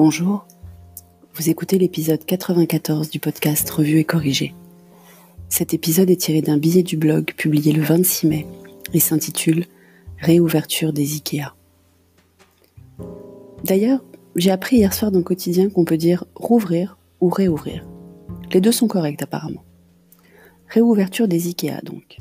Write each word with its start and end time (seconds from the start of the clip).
Bonjour, 0.00 0.46
vous 1.34 1.50
écoutez 1.50 1.76
l'épisode 1.76 2.24
94 2.24 3.10
du 3.10 3.18
podcast 3.18 3.68
Revue 3.68 3.98
et 3.98 4.04
Corrigé. 4.04 4.54
Cet 5.48 5.74
épisode 5.74 6.08
est 6.08 6.20
tiré 6.20 6.40
d'un 6.40 6.56
billet 6.56 6.84
du 6.84 6.96
blog 6.96 7.32
publié 7.36 7.72
le 7.72 7.82
26 7.82 8.28
mai 8.28 8.46
et 8.94 9.00
s'intitule 9.00 9.64
Réouverture 10.18 10.92
des 10.92 11.16
IKEA. 11.16 11.52
D'ailleurs, 13.64 14.04
j'ai 14.36 14.52
appris 14.52 14.76
hier 14.76 14.94
soir 14.94 15.10
dans 15.10 15.18
le 15.18 15.24
quotidien 15.24 15.68
qu'on 15.68 15.84
peut 15.84 15.96
dire 15.96 16.22
rouvrir 16.36 16.96
ou 17.20 17.28
réouvrir. 17.28 17.84
Les 18.52 18.60
deux 18.60 18.70
sont 18.70 18.86
corrects 18.86 19.20
apparemment. 19.20 19.64
Réouverture 20.68 21.26
des 21.26 21.48
IKEA 21.48 21.80
donc. 21.82 22.18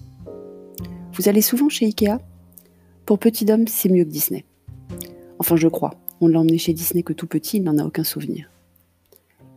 Vous 1.13 1.29
allez 1.29 1.43
souvent 1.43 1.69
chez 1.69 1.85
IKEA? 1.85 2.17
Pour 3.05 3.19
Petit 3.19 3.45
Homme, 3.51 3.67
c'est 3.67 3.89
mieux 3.89 4.03
que 4.03 4.09
Disney. 4.09 4.45
Enfin, 5.37 5.57
je 5.57 5.67
crois. 5.67 5.93
On 6.19 6.27
l'a 6.27 6.39
emmené 6.39 6.57
chez 6.57 6.73
Disney 6.73 7.03
que 7.03 7.13
tout 7.13 7.27
petit, 7.27 7.57
il 7.57 7.63
n'en 7.63 7.77
a 7.77 7.85
aucun 7.85 8.03
souvenir. 8.03 8.49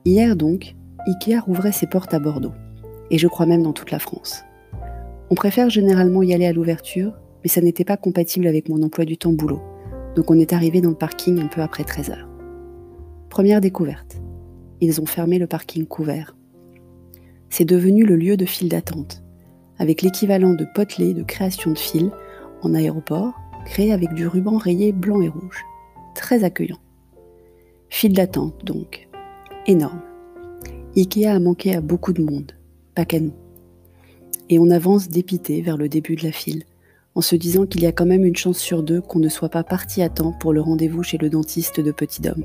Hier 0.05 0.37
donc, 0.37 0.75
IKEA 1.07 1.41
rouvrait 1.41 1.73
ses 1.73 1.87
portes 1.87 2.13
à 2.13 2.19
Bordeaux, 2.19 2.53
et 3.11 3.17
je 3.17 3.29
crois 3.29 3.47
même 3.47 3.63
dans 3.63 3.73
toute 3.73 3.91
la 3.91 3.99
France. 3.99 4.43
On 5.31 5.35
préfère 5.35 5.71
généralement 5.71 6.23
y 6.23 6.35
aller 6.35 6.47
à 6.47 6.53
l'ouverture, 6.53 7.15
mais 7.43 7.49
ça 7.49 7.63
n'était 7.63 7.85
pas 7.85 7.97
compatible 7.97 8.47
avec 8.47 8.69
mon 8.69 8.83
emploi 8.83 9.07
du 9.07 9.17
temps 9.17 9.33
boulot, 9.33 9.63
donc 10.15 10.31
on 10.31 10.39
est 10.39 10.53
arrivé 10.53 10.83
dans 10.83 10.91
le 10.91 10.97
parking 10.97 11.41
un 11.41 11.47
peu 11.47 11.63
après 11.63 11.85
13 11.85 12.11
heures. 12.11 12.29
Première 13.31 13.63
découverte, 13.63 14.21
ils 14.83 15.01
ont 15.01 15.07
fermé 15.07 15.39
le 15.39 15.47
parking 15.47 15.87
couvert. 15.87 16.37
C'est 17.49 17.65
devenu 17.65 18.05
le 18.05 18.17
lieu 18.17 18.37
de 18.37 18.45
file 18.45 18.69
d'attente, 18.69 19.23
avec 19.79 20.03
l'équivalent 20.03 20.53
de 20.53 20.67
potelet 20.75 21.15
de 21.15 21.23
création 21.23 21.71
de 21.71 21.79
file 21.79 22.11
en 22.61 22.75
aéroport, 22.75 23.33
créé 23.65 23.93
avec 23.93 24.13
du 24.13 24.27
ruban 24.27 24.59
rayé 24.59 24.93
blanc 24.93 25.23
et 25.23 25.29
rouge 25.29 25.65
très 26.31 26.45
accueillant. 26.45 26.79
File 27.89 28.13
d'attente 28.13 28.65
donc, 28.65 29.09
énorme. 29.67 30.01
Ikea 30.97 31.27
a 31.27 31.41
manqué 31.41 31.75
à 31.75 31.81
beaucoup 31.81 32.13
de 32.13 32.23
monde, 32.23 32.53
pas 32.95 33.05
qu'à 33.05 33.19
nous. 33.19 33.35
Et 34.49 34.61
on 34.61 34.71
avance 34.71 35.09
dépité 35.09 35.61
vers 35.61 35.77
le 35.77 35.89
début 35.89 36.15
de 36.15 36.23
la 36.23 36.31
file, 36.31 36.63
en 37.17 37.21
se 37.21 37.35
disant 37.35 37.67
qu'il 37.67 37.83
y 37.83 37.87
a 37.87 37.91
quand 37.91 38.07
même 38.07 38.25
une 38.25 38.37
chance 38.37 38.61
sur 38.61 38.85
deux 38.85 39.01
qu'on 39.01 39.19
ne 39.19 39.29
soit 39.29 39.49
pas 39.49 39.65
parti 39.65 40.03
à 40.03 40.09
temps 40.09 40.33
pour 40.39 40.53
le 40.53 40.61
rendez-vous 40.61 41.03
chez 41.03 41.19
le 41.19 41.31
dentiste 41.31 41.81
de 41.81 41.91
Petit 41.91 42.23
Dôme, 42.23 42.45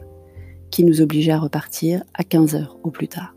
qui 0.72 0.84
nous 0.84 1.02
obligeait 1.02 1.34
à 1.34 1.40
repartir 1.40 2.04
à 2.16 2.24
15h 2.24 2.78
au 2.82 2.90
plus 2.90 3.08
tard. 3.08 3.36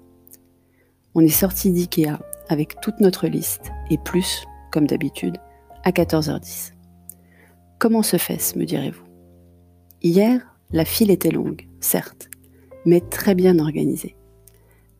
On 1.15 1.21
est 1.21 1.29
sorti 1.29 1.71
d'Ikea 1.73 2.21
avec 2.49 2.81
toute 2.81 3.01
notre 3.01 3.27
liste, 3.27 3.71
et 3.91 3.99
plus, 3.99 4.47
comme 4.73 4.87
d'habitude, 4.87 5.37
à 5.85 5.91
14h10. 5.91 6.73
Comment 7.79 8.03
se 8.03 8.17
fait-ce, 8.17 8.59
me 8.59 8.65
direz-vous? 8.65 9.08
Hier, 10.01 10.55
la 10.71 10.85
file 10.85 11.11
était 11.11 11.33
longue, 11.33 11.67
certes, 11.81 12.31
mais 12.85 13.01
très 13.01 13.35
bien 13.35 13.59
organisée. 13.59 14.15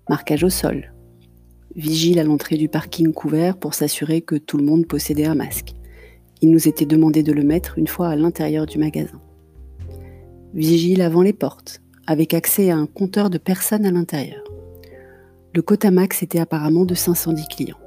Marquage 0.09 0.43
au 0.43 0.51
sol. 0.51 0.93
Vigile 1.77 2.19
à 2.19 2.25
l'entrée 2.25 2.57
du 2.57 2.69
parking 2.69 3.13
couvert 3.13 3.57
pour 3.57 3.75
s'assurer 3.75 4.23
que 4.23 4.35
tout 4.35 4.57
le 4.57 4.65
monde 4.65 4.87
possédait 4.87 5.27
un 5.27 5.37
masque. 5.37 5.75
Il 6.43 6.51
nous 6.51 6.67
était 6.67 6.85
demandé 6.85 7.23
de 7.23 7.33
le 7.33 7.45
mettre 7.45 7.79
une 7.79 7.87
fois 7.87 8.09
à 8.09 8.17
l'intérieur 8.17 8.67
du 8.67 8.79
magasin. 8.79 9.21
Vigile 10.53 11.01
avant 11.01 11.23
les 11.23 11.33
portes, 11.33 11.81
avec 12.09 12.35
accès 12.35 12.71
à 12.71 12.77
un 12.77 12.87
compteur 12.87 13.31
de 13.31 13.39
personnes 13.39 13.87
à 13.87 13.93
l'intérieur. 13.93 14.43
Le 15.55 15.63
quota 15.63 15.93
max 15.93 16.25
était 16.25 16.41
apparemment 16.41 16.85
de 16.85 16.95
510 16.97 17.47
clients. 17.47 17.79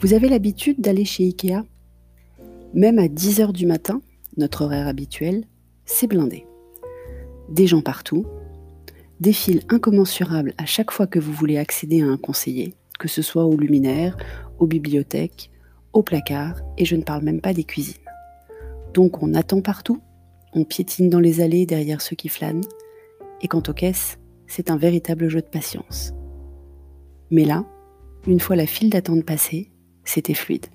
Vous 0.00 0.14
avez 0.14 0.30
l'habitude 0.30 0.80
d'aller 0.80 1.04
chez 1.04 1.24
Ikea? 1.24 1.64
Même 2.72 2.98
à 2.98 3.08
10h 3.08 3.52
du 3.52 3.66
matin, 3.66 4.00
notre 4.38 4.62
horaire 4.64 4.86
habituel, 4.86 5.44
c'est 5.86 6.06
blindé. 6.06 6.46
Des 7.48 7.66
gens 7.66 7.80
partout, 7.80 8.26
des 9.20 9.32
fils 9.32 9.62
incommensurables 9.70 10.52
à 10.58 10.66
chaque 10.66 10.90
fois 10.90 11.06
que 11.06 11.18
vous 11.18 11.32
voulez 11.32 11.56
accéder 11.56 12.02
à 12.02 12.06
un 12.06 12.18
conseiller, 12.18 12.74
que 12.98 13.08
ce 13.08 13.22
soit 13.22 13.46
aux 13.46 13.56
luminaires, 13.56 14.16
aux 14.58 14.66
bibliothèques, 14.66 15.50
aux 15.92 16.02
placards, 16.02 16.60
et 16.76 16.84
je 16.84 16.96
ne 16.96 17.02
parle 17.02 17.22
même 17.22 17.40
pas 17.40 17.54
des 17.54 17.64
cuisines. 17.64 17.94
Donc 18.92 19.22
on 19.22 19.34
attend 19.34 19.62
partout, 19.62 20.02
on 20.52 20.64
piétine 20.64 21.08
dans 21.08 21.20
les 21.20 21.40
allées 21.40 21.66
derrière 21.66 22.02
ceux 22.02 22.16
qui 22.16 22.28
flânent, 22.28 22.64
et 23.40 23.48
quant 23.48 23.62
aux 23.68 23.72
caisses, 23.72 24.18
c'est 24.46 24.70
un 24.70 24.76
véritable 24.76 25.28
jeu 25.28 25.40
de 25.40 25.46
patience. 25.46 26.12
Mais 27.30 27.44
là, 27.44 27.64
une 28.26 28.40
fois 28.40 28.56
la 28.56 28.66
file 28.66 28.90
d'attente 28.90 29.24
passée, 29.24 29.70
c'était 30.04 30.34
fluide. 30.34 30.66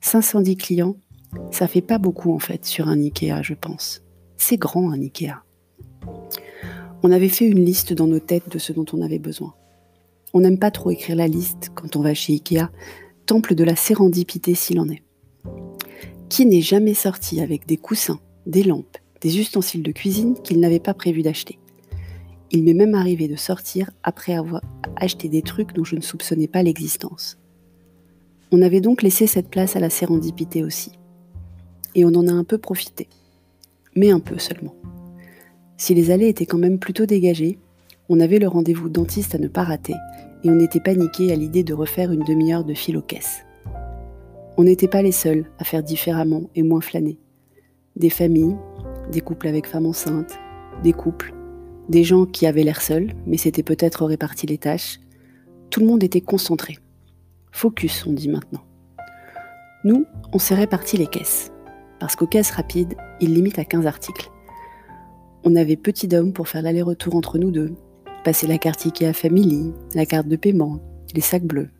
510 0.00 0.56
clients, 0.56 0.96
ça 1.50 1.66
fait 1.66 1.80
pas 1.80 1.98
beaucoup 1.98 2.32
en 2.32 2.38
fait 2.38 2.64
sur 2.64 2.88
un 2.88 3.00
Ikea, 3.00 3.42
je 3.42 3.54
pense. 3.54 4.03
C'est 4.36 4.56
grand 4.56 4.90
un 4.90 5.00
Ikea. 5.00 5.42
On 7.02 7.10
avait 7.10 7.28
fait 7.28 7.46
une 7.46 7.64
liste 7.64 7.92
dans 7.92 8.06
nos 8.06 8.18
têtes 8.18 8.48
de 8.50 8.58
ce 8.58 8.72
dont 8.72 8.86
on 8.92 9.02
avait 9.02 9.18
besoin. 9.18 9.54
On 10.32 10.40
n'aime 10.40 10.58
pas 10.58 10.70
trop 10.70 10.90
écrire 10.90 11.16
la 11.16 11.28
liste 11.28 11.70
quand 11.74 11.96
on 11.96 12.02
va 12.02 12.14
chez 12.14 12.32
Ikea, 12.32 12.70
temple 13.26 13.54
de 13.54 13.64
la 13.64 13.76
sérendipité 13.76 14.54
s'il 14.54 14.80
en 14.80 14.88
est. 14.88 15.02
Qui 16.28 16.46
n'est 16.46 16.60
jamais 16.60 16.94
sorti 16.94 17.40
avec 17.40 17.66
des 17.66 17.76
coussins, 17.76 18.20
des 18.46 18.62
lampes, 18.62 18.98
des 19.20 19.38
ustensiles 19.38 19.82
de 19.82 19.92
cuisine 19.92 20.34
qu'il 20.42 20.60
n'avait 20.60 20.80
pas 20.80 20.94
prévu 20.94 21.22
d'acheter 21.22 21.58
Il 22.50 22.64
m'est 22.64 22.74
même 22.74 22.94
arrivé 22.94 23.28
de 23.28 23.36
sortir 23.36 23.90
après 24.02 24.34
avoir 24.34 24.62
acheté 24.96 25.28
des 25.28 25.42
trucs 25.42 25.72
dont 25.72 25.84
je 25.84 25.96
ne 25.96 26.00
soupçonnais 26.00 26.48
pas 26.48 26.62
l'existence. 26.62 27.38
On 28.50 28.62
avait 28.62 28.80
donc 28.80 29.02
laissé 29.02 29.26
cette 29.26 29.48
place 29.48 29.76
à 29.76 29.80
la 29.80 29.90
sérendipité 29.90 30.64
aussi. 30.64 30.92
Et 31.94 32.04
on 32.04 32.14
en 32.14 32.28
a 32.28 32.32
un 32.32 32.44
peu 32.44 32.58
profité 32.58 33.08
mais 33.96 34.10
un 34.10 34.20
peu 34.20 34.38
seulement. 34.38 34.74
Si 35.76 35.94
les 35.94 36.10
allées 36.10 36.28
étaient 36.28 36.46
quand 36.46 36.58
même 36.58 36.78
plutôt 36.78 37.06
dégagées, 37.06 37.58
on 38.08 38.20
avait 38.20 38.38
le 38.38 38.48
rendez-vous 38.48 38.88
dentiste 38.88 39.34
à 39.34 39.38
ne 39.38 39.48
pas 39.48 39.64
rater, 39.64 39.94
et 40.42 40.50
on 40.50 40.60
était 40.60 40.80
paniqué 40.80 41.32
à 41.32 41.36
l'idée 41.36 41.64
de 41.64 41.74
refaire 41.74 42.12
une 42.12 42.24
demi-heure 42.24 42.64
de 42.64 42.74
fil 42.74 42.96
aux 42.96 43.02
caisses. 43.02 43.44
On 44.56 44.64
n'était 44.64 44.88
pas 44.88 45.02
les 45.02 45.12
seuls 45.12 45.46
à 45.58 45.64
faire 45.64 45.82
différemment 45.82 46.42
et 46.54 46.62
moins 46.62 46.80
flâner. 46.80 47.18
Des 47.96 48.10
familles, 48.10 48.56
des 49.10 49.20
couples 49.20 49.48
avec 49.48 49.66
femmes 49.66 49.86
enceintes, 49.86 50.38
des 50.82 50.92
couples, 50.92 51.34
des 51.88 52.04
gens 52.04 52.26
qui 52.26 52.46
avaient 52.46 52.62
l'air 52.62 52.80
seuls, 52.80 53.12
mais 53.26 53.36
s'étaient 53.36 53.62
peut-être 53.62 54.04
répartis 54.04 54.46
les 54.46 54.58
tâches. 54.58 55.00
Tout 55.70 55.80
le 55.80 55.86
monde 55.86 56.04
était 56.04 56.20
concentré. 56.20 56.78
Focus, 57.50 58.06
on 58.06 58.12
dit 58.12 58.28
maintenant. 58.28 58.62
Nous, 59.84 60.06
on 60.32 60.38
s'est 60.38 60.54
répartis 60.54 60.96
les 60.96 61.06
caisses 61.06 61.53
parce 62.04 62.16
qu'aux 62.16 62.26
caisses 62.26 62.50
rapides, 62.50 62.96
il 63.18 63.32
limite 63.32 63.58
à 63.58 63.64
15 63.64 63.86
articles. 63.86 64.30
On 65.42 65.56
avait 65.56 65.78
petit 65.78 66.06
d'homme 66.06 66.34
pour 66.34 66.48
faire 66.48 66.60
l'aller-retour 66.60 67.16
entre 67.16 67.38
nous 67.38 67.50
deux, 67.50 67.76
passer 68.24 68.46
la 68.46 68.58
carte 68.58 68.84
Ikea 68.84 69.14
Family, 69.14 69.72
la 69.94 70.04
carte 70.04 70.28
de 70.28 70.36
paiement, 70.36 70.80
les 71.14 71.22
sacs 71.22 71.46
bleus. 71.46 71.70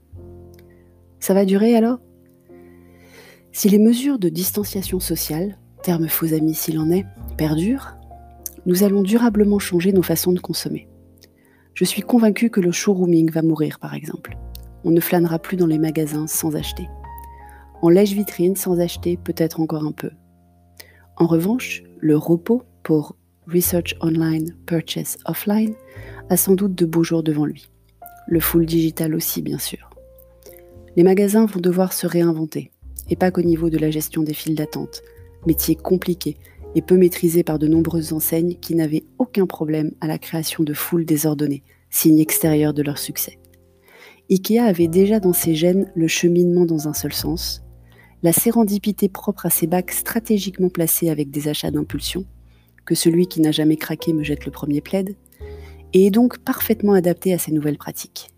Ça 1.21 1.35
va 1.35 1.45
durer 1.45 1.77
alors? 1.77 1.99
Si 3.53 3.69
les 3.69 3.79
mesures 3.79 4.19
de 4.19 4.31
distanciation 4.31 4.99
sociale, 4.99 5.59
terme 5.83 6.09
faux 6.09 6.33
ami 6.33 6.55
s'il 6.55 6.79
en 6.79 6.91
est, 6.91 7.05
perdurent, 7.37 7.99
nous 8.65 8.83
allons 8.83 9.03
durablement 9.03 9.59
changer 9.59 9.93
nos 9.93 10.03
façons 10.03 10.33
de 10.33 10.41
consommer. 10.41 10.89
Je 11.75 11.85
suis 11.85 12.01
convaincue 12.01 12.49
que 12.49 12.63
le 12.63 12.73
showrooming 12.73 13.31
va 13.31 13.43
mourir 13.43 13.79
par 13.79 13.93
exemple. 13.93 14.39
On 14.85 14.91
ne 14.91 15.03
flânera 15.03 15.39
plus 15.39 15.59
dans 15.59 15.67
les 15.67 15.79
magasins 15.79 16.27
sans 16.27 16.57
acheter. 16.57 16.89
En 17.83 17.89
lèche-vitrine 17.89 18.57
sans 18.57 18.81
acheter 18.81 19.17
peut-être 19.17 19.61
encore 19.61 19.85
un 19.85 19.93
peu. 19.93 20.11
En 21.17 21.27
revanche, 21.27 21.83
le 21.99 22.17
repos 22.17 22.63
pour 22.83 23.17
Research 23.47 23.95
Online, 24.01 24.55
Purchase 24.67 25.19
Offline 25.27 25.75
a 26.29 26.37
sans 26.37 26.55
doute 26.55 26.75
de 26.75 26.87
beaux 26.87 27.05
jours 27.05 27.23
devant 27.23 27.45
lui. 27.45 27.69
Le 28.27 28.41
full 28.41 28.67
digital 28.67 29.15
aussi, 29.15 29.43
bien 29.43 29.59
sûr. 29.59 29.91
Les 30.97 31.03
magasins 31.03 31.47
vont 31.47 31.61
devoir 31.61 31.93
se 31.93 32.07
réinventer, 32.07 32.71
et 33.11 33.17
pas 33.17 33.31
qu'au 33.31 33.43
niveau 33.43 33.69
de 33.69 33.79
la 33.79 33.91
gestion 33.91 34.23
des 34.23 34.35
files 34.35 34.55
d'attente, 34.55 35.03
métier 35.47 35.75
compliqué 35.75 36.37
et 36.75 36.83
peu 36.83 36.97
maîtrisé 36.97 37.43
par 37.43 37.59
de 37.59 37.67
nombreuses 37.67 38.13
enseignes 38.13 38.57
qui 38.61 38.75
n'avaient 38.75 39.05
aucun 39.19 39.47
problème 39.47 39.93
à 40.01 40.07
la 40.07 40.19
création 40.19 40.65
de 40.65 40.73
foules 40.73 41.05
désordonnées, 41.05 41.63
signe 41.91 42.19
extérieur 42.19 42.75
de 42.75 42.83
leur 42.83 42.99
succès. 42.99 43.39
IKEA 44.31 44.65
avait 44.65 44.89
déjà 44.89 45.21
dans 45.21 45.33
ses 45.33 45.55
gènes 45.55 45.91
le 45.95 46.09
cheminement 46.09 46.65
dans 46.65 46.89
un 46.89 46.95
seul 46.95 47.13
sens, 47.13 47.64
la 48.25 48.33
sérendipité 48.33 49.11
propre 49.11 49.45
à 49.45 49.51
ces 49.51 49.67
bacs 49.67 49.91
stratégiquement 49.91 50.71
placés 50.71 51.11
avec 51.11 51.31
des 51.31 51.47
achats 51.47 51.71
d'impulsion, 51.71 52.25
que 52.87 52.95
celui 52.95 53.27
qui 53.27 53.43
n'a 53.43 53.53
jamais 53.53 53.77
craqué 53.77 54.15
me 54.15 54.25
jette 54.25 54.47
le 54.47 54.51
premier 54.51 54.81
plaid, 54.81 55.15
et 55.93 56.07
est 56.07 56.11
donc 56.11 56.39
parfaitement 56.39 56.95
adapté 56.95 57.35
à 57.35 57.39
ces 57.39 57.53
nouvelles 57.53 57.77
pratiques. 57.77 58.31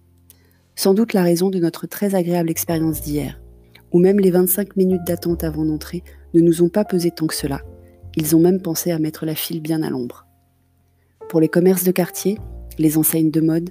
Sans 0.74 0.92
doute 0.92 1.12
la 1.12 1.22
raison 1.22 1.50
de 1.50 1.60
notre 1.60 1.86
très 1.86 2.16
agréable 2.16 2.50
expérience 2.50 3.00
d'hier, 3.00 3.40
où 3.92 4.00
même 4.00 4.18
les 4.18 4.32
25 4.32 4.74
minutes 4.74 5.06
d'attente 5.06 5.44
avant 5.44 5.64
d'entrer 5.64 6.02
ne 6.34 6.40
nous 6.40 6.62
ont 6.62 6.68
pas 6.68 6.84
pesé 6.84 7.12
tant 7.12 7.28
que 7.28 7.34
cela. 7.34 7.62
Ils 8.16 8.34
ont 8.34 8.40
même 8.40 8.60
pensé 8.60 8.90
à 8.90 8.98
mettre 8.98 9.24
la 9.24 9.36
file 9.36 9.62
bien 9.62 9.84
à 9.84 9.90
l'ombre. 9.90 10.26
Pour 11.28 11.40
les 11.40 11.48
commerces 11.48 11.84
de 11.84 11.92
quartier, 11.92 12.38
les 12.76 12.98
enseignes 12.98 13.30
de 13.30 13.40
mode, 13.40 13.70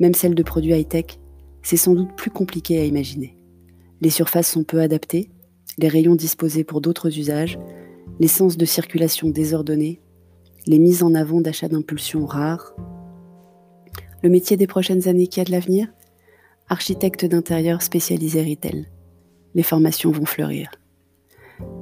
même 0.00 0.14
celles 0.14 0.34
de 0.34 0.42
produits 0.42 0.72
high-tech, 0.72 1.18
c'est 1.60 1.76
sans 1.76 1.92
doute 1.92 2.16
plus 2.16 2.30
compliqué 2.30 2.80
à 2.80 2.84
imaginer. 2.86 3.36
Les 4.00 4.08
surfaces 4.08 4.50
sont 4.50 4.64
peu 4.64 4.80
adaptées, 4.80 5.30
les 5.80 5.88
rayons 5.88 6.14
disposés 6.14 6.62
pour 6.62 6.80
d'autres 6.80 7.18
usages, 7.18 7.58
les 8.18 8.28
sens 8.28 8.56
de 8.56 8.64
circulation 8.66 9.30
désordonnés, 9.30 10.00
les 10.66 10.78
mises 10.78 11.02
en 11.02 11.14
avant 11.14 11.40
d'achats 11.40 11.68
d'impulsion 11.68 12.26
rares. 12.26 12.74
Le 14.22 14.28
métier 14.28 14.58
des 14.58 14.66
prochaines 14.66 15.08
années 15.08 15.26
qui 15.26 15.40
a 15.40 15.44
de 15.44 15.50
l'avenir? 15.50 15.88
Architecte 16.68 17.24
d'intérieur 17.24 17.80
spécialisé 17.80 18.42
retail. 18.42 18.86
Les 19.54 19.62
formations 19.62 20.10
vont 20.10 20.26
fleurir. 20.26 20.70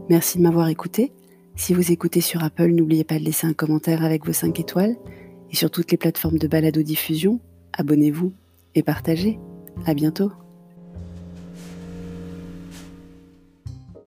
Merci 0.09 0.39
de 0.39 0.45
m'avoir 0.45 0.69
écouté. 0.69 1.13
Si 1.57 1.75
vous 1.75 1.91
écoutez 1.91 2.21
sur 2.21 2.45
Apple, 2.45 2.69
n'oubliez 2.69 3.05
pas 3.05 3.19
de 3.19 3.25
laisser 3.25 3.49
un 3.49 3.53
commentaire 3.53 4.05
avec 4.05 4.25
vos 4.25 4.33
5 4.33 4.59
étoiles. 4.61 4.97
Et 5.51 5.57
sur 5.57 5.71
toutes 5.71 5.91
les 5.91 5.97
plateformes 5.97 6.39
de 6.39 6.47
balado-diffusion, 6.47 7.41
abonnez-vous 7.73 8.33
et 8.77 8.83
partagez. 8.83 9.39
À 9.87 9.95
bientôt. 9.95 10.31